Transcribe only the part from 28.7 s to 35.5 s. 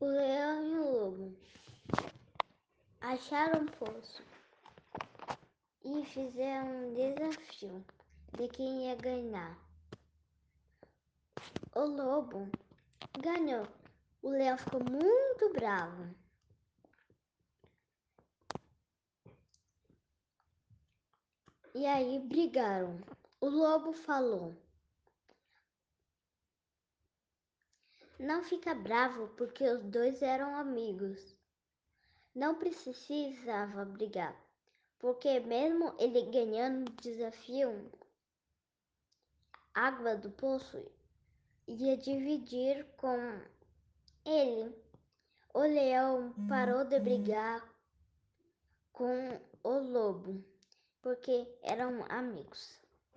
bravo porque os dois eram amigos. Não precisava brigar, porque